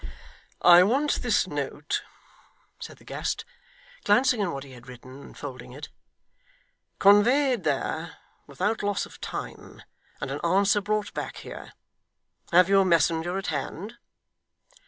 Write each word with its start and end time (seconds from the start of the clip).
'I 0.63 0.81
want 0.85 1.21
this 1.21 1.45
note' 1.45 2.01
said 2.79 2.97
the 2.97 3.03
guest, 3.05 3.45
glancing 4.03 4.41
on 4.41 4.51
what 4.51 4.63
he 4.63 4.71
had 4.71 4.87
written, 4.87 5.21
and 5.21 5.37
folding 5.37 5.73
it, 5.73 5.89
'conveyed 6.97 7.63
there 7.65 8.17
without 8.47 8.81
loss 8.81 9.05
of 9.05 9.21
time, 9.21 9.83
and 10.19 10.31
an 10.31 10.41
answer 10.43 10.81
brought 10.81 11.13
back 11.13 11.37
here. 11.37 11.73
Have 12.51 12.67
you 12.67 12.79
a 12.81 12.83
messenger 12.83 13.37
at 13.37 13.47
hand? 13.53 13.99